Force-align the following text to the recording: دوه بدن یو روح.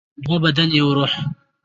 دوه 0.23 0.37
بدن 0.43 0.69
یو 0.79 0.87
روح. 0.97 1.13